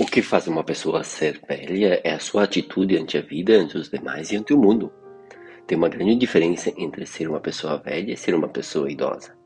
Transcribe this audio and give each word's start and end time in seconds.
O 0.00 0.06
que 0.06 0.22
faz 0.22 0.46
uma 0.46 0.64
pessoa 0.64 1.04
ser 1.04 1.38
velha 1.46 2.00
é 2.02 2.14
a 2.14 2.18
sua 2.18 2.44
atitude 2.44 2.96
ante 2.96 3.18
a 3.18 3.20
vida, 3.20 3.52
ante 3.52 3.76
os 3.76 3.90
demais 3.90 4.32
e 4.32 4.36
ante 4.38 4.54
o 4.54 4.58
mundo. 4.58 4.90
Tem 5.66 5.76
uma 5.76 5.90
grande 5.90 6.16
diferença 6.16 6.72
entre 6.74 7.04
ser 7.04 7.28
uma 7.28 7.38
pessoa 7.38 7.76
velha 7.76 8.10
e 8.10 8.16
ser 8.16 8.34
uma 8.34 8.48
pessoa 8.48 8.90
idosa. 8.90 9.36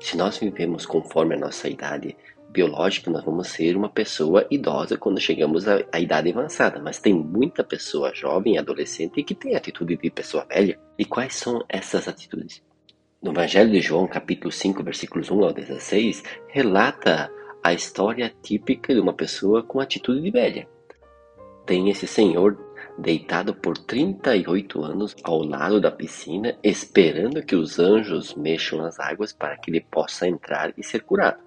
Se 0.00 0.16
nós 0.16 0.38
vivemos 0.38 0.86
conforme 0.86 1.34
a 1.34 1.38
nossa 1.38 1.68
idade 1.68 2.16
biológica, 2.48 3.10
nós 3.10 3.22
vamos 3.22 3.48
ser 3.48 3.76
uma 3.76 3.90
pessoa 3.90 4.46
idosa 4.50 4.96
quando 4.96 5.20
chegamos 5.20 5.68
à, 5.68 5.84
à 5.92 6.00
idade 6.00 6.30
avançada, 6.30 6.80
mas 6.80 6.98
tem 6.98 7.12
muita 7.12 7.62
pessoa 7.62 8.14
jovem, 8.14 8.56
adolescente, 8.56 9.22
que 9.22 9.34
tem 9.34 9.54
atitude 9.54 9.98
de 9.98 10.10
pessoa 10.10 10.46
velha. 10.46 10.80
E 10.98 11.04
quais 11.04 11.34
são 11.34 11.62
essas 11.68 12.08
atitudes? 12.08 12.62
No 13.22 13.32
Evangelho 13.32 13.70
de 13.70 13.82
João, 13.82 14.06
capítulo 14.06 14.50
5, 14.50 14.82
versículos 14.82 15.30
1 15.30 15.44
ao 15.44 15.52
16, 15.52 16.22
relata 16.48 17.30
a 17.62 17.72
história 17.72 18.32
típica 18.42 18.94
de 18.94 19.00
uma 19.00 19.12
pessoa 19.12 19.62
com 19.62 19.80
atitude 19.80 20.20
de 20.22 20.30
velha. 20.30 20.68
Tem 21.66 21.90
esse 21.90 22.06
senhor 22.06 22.58
deitado 22.98 23.54
por 23.54 23.76
38 23.76 24.82
anos 24.82 25.14
ao 25.22 25.42
lado 25.42 25.80
da 25.80 25.90
piscina, 25.90 26.56
esperando 26.62 27.42
que 27.42 27.54
os 27.54 27.78
anjos 27.78 28.34
mexam 28.34 28.84
as 28.84 28.98
águas 28.98 29.32
para 29.32 29.56
que 29.56 29.70
ele 29.70 29.80
possa 29.80 30.26
entrar 30.26 30.72
e 30.76 30.82
ser 30.82 31.02
curado. 31.02 31.38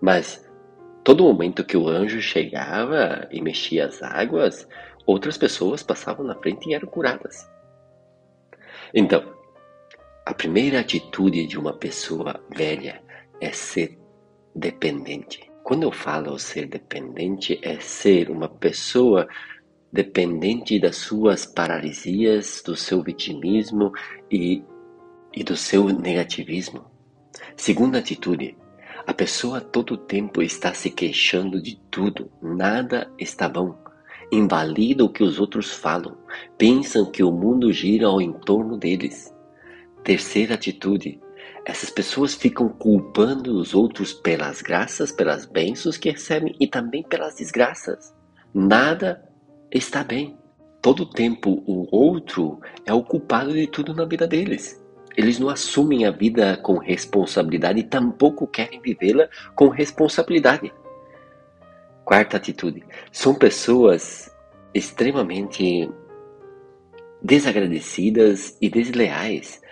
Mas 0.00 0.48
todo 1.04 1.24
momento 1.24 1.64
que 1.64 1.76
o 1.76 1.88
anjo 1.88 2.20
chegava 2.20 3.28
e 3.30 3.40
mexia 3.40 3.86
as 3.86 4.02
águas, 4.02 4.68
outras 5.06 5.38
pessoas 5.38 5.82
passavam 5.82 6.26
na 6.26 6.34
frente 6.34 6.68
e 6.68 6.74
eram 6.74 6.88
curadas. 6.88 7.48
Então, 8.94 9.32
a 10.26 10.34
primeira 10.34 10.80
atitude 10.80 11.46
de 11.46 11.58
uma 11.58 11.72
pessoa 11.72 12.40
velha 12.54 13.02
é 13.40 13.50
ser 13.52 14.01
dependente. 14.54 15.50
Quando 15.62 15.84
eu 15.84 15.92
falo 15.92 16.38
ser 16.38 16.66
dependente, 16.66 17.58
é 17.62 17.78
ser 17.80 18.30
uma 18.30 18.48
pessoa 18.48 19.28
dependente 19.92 20.80
das 20.80 20.96
suas 20.96 21.44
paralisias, 21.44 22.62
do 22.64 22.74
seu 22.74 23.02
vitimismo 23.02 23.92
e, 24.30 24.62
e 25.32 25.44
do 25.44 25.56
seu 25.56 25.84
negativismo. 25.88 26.84
Segunda 27.56 27.98
atitude, 27.98 28.56
a 29.06 29.12
pessoa 29.12 29.60
todo 29.60 29.96
tempo 29.96 30.42
está 30.42 30.72
se 30.72 30.90
queixando 30.90 31.60
de 31.60 31.76
tudo, 31.90 32.30
nada 32.40 33.12
está 33.18 33.48
bom. 33.48 33.76
Invalida 34.30 35.04
o 35.04 35.08
que 35.10 35.22
os 35.22 35.38
outros 35.38 35.70
falam, 35.70 36.16
pensam 36.56 37.10
que 37.10 37.22
o 37.22 37.30
mundo 37.30 37.70
gira 37.72 38.06
ao 38.06 38.20
entorno 38.20 38.78
deles. 38.78 39.34
Terceira 40.02 40.54
atitude, 40.54 41.20
essas 41.64 41.90
pessoas 41.90 42.34
ficam 42.34 42.68
culpando 42.68 43.56
os 43.56 43.74
outros 43.74 44.12
pelas 44.12 44.60
graças, 44.60 45.12
pelas 45.12 45.46
bênçãos 45.46 45.96
que 45.96 46.10
recebem 46.10 46.54
e 46.58 46.66
também 46.66 47.02
pelas 47.02 47.36
desgraças. 47.36 48.12
Nada 48.52 49.22
está 49.70 50.02
bem. 50.02 50.36
Todo 50.80 51.06
tempo 51.06 51.62
o 51.64 51.86
outro 51.94 52.60
é 52.84 52.92
o 52.92 53.04
culpado 53.04 53.52
de 53.52 53.68
tudo 53.68 53.94
na 53.94 54.04
vida 54.04 54.26
deles. 54.26 54.82
Eles 55.16 55.38
não 55.38 55.48
assumem 55.48 56.04
a 56.04 56.10
vida 56.10 56.56
com 56.56 56.78
responsabilidade 56.78 57.80
e 57.80 57.84
tampouco 57.84 58.46
querem 58.46 58.80
vivê-la 58.80 59.28
com 59.54 59.68
responsabilidade. 59.68 60.72
Quarta 62.04 62.36
atitude: 62.36 62.82
são 63.12 63.34
pessoas 63.34 64.34
extremamente 64.74 65.88
desagradecidas 67.22 68.56
e 68.60 68.68
desleais 68.68 69.62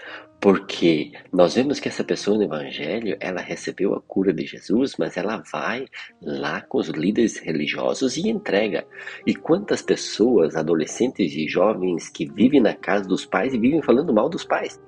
porque 0.41 1.13
nós 1.31 1.55
vemos 1.55 1.79
que 1.79 1.89
essa 1.89 2.03
pessoa 2.03 2.39
no 2.39 2.45
Evangelho, 2.45 3.15
ela 3.21 3.43
recebeu 3.43 3.95
a 3.95 4.01
cura 4.01 4.33
de 4.33 4.47
Jesus, 4.47 4.97
mas 4.99 5.19
ela 5.19 5.43
vai 5.53 5.85
lá 6.23 6.63
com 6.63 6.79
os 6.79 6.89
líderes 6.89 7.39
religiosos 7.39 8.17
e 8.17 8.27
entrega. 8.27 8.87
E 9.27 9.35
quantas 9.35 9.83
pessoas, 9.83 10.57
adolescentes 10.57 11.35
e 11.35 11.47
jovens, 11.47 12.09
que 12.09 12.25
vivem 12.25 12.61
na 12.61 12.75
casa 12.75 13.07
dos 13.07 13.27
pais 13.27 13.53
e 13.53 13.59
vivem 13.59 13.83
falando 13.83 14.15
mal 14.15 14.31
dos 14.31 14.43
pais? 14.43 14.81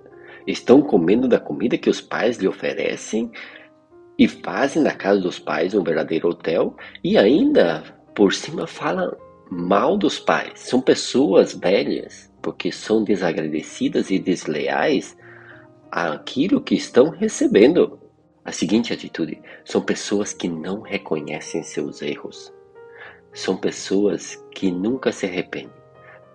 Estão 0.46 0.80
comendo 0.80 1.28
da 1.28 1.38
comida 1.38 1.76
que 1.76 1.90
os 1.90 2.00
pais 2.00 2.38
lhe 2.38 2.48
oferecem 2.48 3.30
e 4.18 4.26
fazem 4.26 4.82
na 4.82 4.92
casa 4.92 5.20
dos 5.20 5.38
pais 5.38 5.74
um 5.74 5.84
verdadeiro 5.84 6.30
hotel 6.30 6.74
e 7.04 7.18
ainda 7.18 7.82
por 8.14 8.32
cima 8.32 8.66
falam 8.66 9.14
mal 9.50 9.98
dos 9.98 10.18
pais. 10.18 10.60
São 10.60 10.80
pessoas 10.80 11.54
velhas 11.54 12.32
porque 12.40 12.72
são 12.72 13.04
desagradecidas 13.04 14.10
e 14.10 14.18
desleais 14.18 15.16
aquilo 15.92 16.62
que 16.62 16.74
estão 16.74 17.10
recebendo. 17.10 18.00
A 18.42 18.50
seguinte 18.50 18.92
atitude: 18.92 19.40
são 19.64 19.82
pessoas 19.82 20.32
que 20.32 20.48
não 20.48 20.80
reconhecem 20.80 21.62
seus 21.62 22.00
erros. 22.00 22.52
São 23.32 23.56
pessoas 23.56 24.42
que 24.50 24.70
nunca 24.70 25.12
se 25.12 25.26
arrependem. 25.26 25.70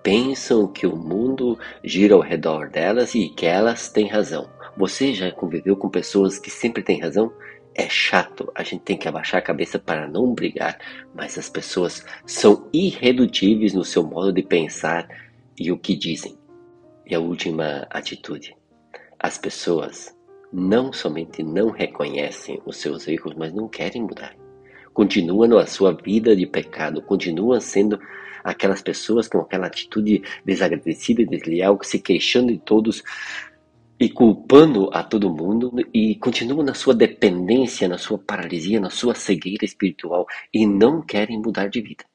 Pensam 0.03 0.67
que 0.67 0.88
o 0.88 0.96
mundo 0.96 1.59
gira 1.84 2.16
ao 2.16 2.22
redor 2.22 2.69
delas 2.69 3.13
e 3.13 3.29
que 3.29 3.46
elas 3.46 3.90
têm 3.90 4.07
razão. 4.07 4.50
Você 4.78 5.13
já 5.13 5.31
conviveu 5.31 5.75
com 5.75 5.90
pessoas 5.90 6.40
que 6.40 6.50
sempre 6.50 6.84
têm 6.84 7.01
razão? 7.01 7.34
É 7.75 7.90
chato, 7.90 8.51
a 8.56 8.63
gente 8.63 8.81
tem 8.81 8.97
que 8.97 9.07
abaixar 9.07 9.40
a 9.40 9.44
cabeça 9.44 9.78
para 9.78 10.07
não 10.07 10.34
brigar, 10.34 10.79
mas 11.13 11.38
as 11.38 11.50
pessoas 11.50 12.06
são 12.25 12.67
irredutíveis 12.73 13.73
no 13.73 13.84
seu 13.84 14.03
modo 14.03 14.31
de 14.31 14.41
pensar 14.41 15.07
e 15.59 15.72
o 15.72 15.78
que 15.78 15.96
dizem. 15.96 16.38
E 17.06 17.13
a 17.13 17.19
última 17.19 17.85
atitude: 17.90 18.56
as 19.19 19.38
pessoas 19.38 20.16
não 20.51 20.94
somente 20.94 21.44
não 21.44 21.69
reconhecem 21.69 22.61
os 22.66 22.78
seus 22.78 23.07
erros, 23.07 23.33
mas 23.35 23.53
não 23.53 23.67
querem 23.67 24.01
mudar. 24.01 24.35
Continuam 24.94 25.47
na 25.47 25.66
sua 25.66 25.94
vida 25.94 26.35
de 26.35 26.45
pecado, 26.45 27.01
continuam 27.01 27.59
sendo 27.59 28.00
aquelas 28.44 28.81
pessoas 28.81 29.28
com 29.28 29.39
aquela 29.39 29.67
atitude 29.67 30.23
desagradecida 30.45 31.22
e 31.22 31.25
desleal, 31.25 31.78
se 31.83 32.00
queixando 32.00 32.51
de 32.51 32.59
todos 32.59 33.03
e 34.00 34.09
culpando 34.09 34.89
a 34.94 35.03
todo 35.03 35.29
mundo 35.29 35.73
e 35.94 36.16
continuam 36.16 36.63
na 36.63 36.73
sua 36.73 36.94
dependência, 36.94 37.88
na 37.88 37.97
sua 37.97 38.17
paralisia, 38.17 38.79
na 38.79 38.89
sua 38.89 39.16
cegueira 39.16 39.66
espiritual 39.66 40.25
e 40.53 40.66
não 40.66 41.01
querem 41.01 41.39
mudar 41.39 41.67
de 41.67 41.81
vida. 41.81 42.05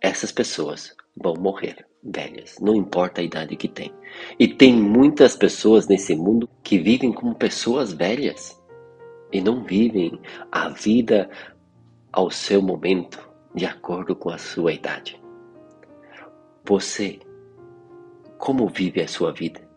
Essas 0.00 0.32
pessoas 0.32 0.94
vão 1.16 1.34
morrer 1.34 1.86
velhas, 2.02 2.56
não 2.60 2.74
importa 2.74 3.20
a 3.20 3.24
idade 3.24 3.56
que 3.56 3.68
tem. 3.68 3.92
E 4.38 4.48
tem 4.48 4.74
muitas 4.74 5.36
pessoas 5.36 5.86
nesse 5.86 6.16
mundo 6.16 6.48
que 6.62 6.78
vivem 6.78 7.12
como 7.12 7.34
pessoas 7.34 7.92
velhas 7.92 8.60
e 9.32 9.40
não 9.40 9.62
vivem 9.62 10.20
a 10.50 10.68
vida 10.68 11.30
ao 12.12 12.30
seu 12.30 12.60
momento, 12.60 13.26
de 13.54 13.64
acordo 13.64 14.14
com 14.16 14.30
a 14.30 14.38
sua 14.38 14.72
idade. 14.72 15.20
Você, 16.64 17.18
como 18.38 18.68
vive 18.68 19.00
a 19.00 19.08
sua 19.08 19.32
vida? 19.32 19.71